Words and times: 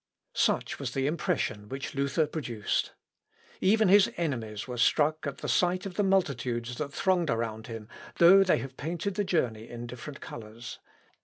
"Such 0.49 0.79
was 0.79 0.95
the 0.95 1.05
impression 1.05 1.69
which 1.69 1.93
Luther 1.93 2.25
produced. 2.25 2.93
Even 3.59 3.87
his 3.87 4.11
enemies 4.17 4.67
were 4.67 4.79
struck 4.79 5.27
at 5.27 5.37
the 5.37 5.47
sight 5.47 5.85
of 5.85 5.93
the 5.93 6.01
multitudes 6.01 6.79
that 6.79 6.91
thronged 6.91 7.29
around 7.29 7.67
him, 7.67 7.87
though 8.17 8.41
they 8.43 8.57
have 8.57 8.77
painted 8.77 9.13
the 9.13 9.23
journey 9.23 9.69
in 9.69 9.85
different 9.85 10.19
colours. 10.19 10.79